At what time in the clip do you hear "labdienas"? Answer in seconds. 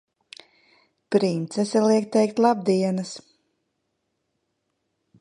2.47-3.15